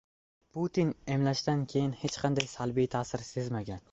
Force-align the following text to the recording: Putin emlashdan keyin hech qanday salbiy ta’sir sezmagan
Putin 0.55 0.93
emlashdan 1.15 1.61
keyin 1.75 1.93
hech 2.01 2.17
qanday 2.25 2.49
salbiy 2.57 2.91
ta’sir 2.97 3.29
sezmagan 3.31 3.87